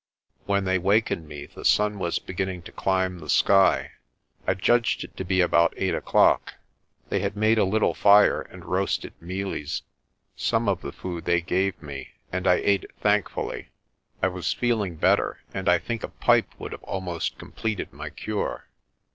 [0.47, 3.91] When they wakened me the sun was beginning to climb the sky.
[4.47, 6.55] I judged it to be about eight o'clock.
[7.09, 9.83] They had made a little fire and roasted mealies.
[10.35, 13.69] Some of the food they gave me, and I ate it thankfully.
[14.23, 18.69] I was feeling better, and I think a pipe would have almost completed my cure.